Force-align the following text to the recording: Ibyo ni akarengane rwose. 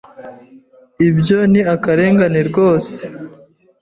Ibyo 1.07 1.39
ni 1.51 1.61
akarengane 1.73 2.39
rwose. 2.49 2.95